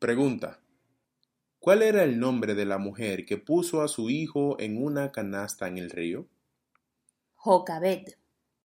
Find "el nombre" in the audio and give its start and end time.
2.02-2.56